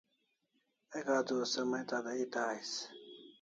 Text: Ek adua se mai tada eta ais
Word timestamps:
Ek 0.97 1.07
adua 1.17 1.45
se 1.51 1.61
mai 1.73 1.83
tada 1.93 2.11
eta 2.25 2.41
ais 2.55 2.71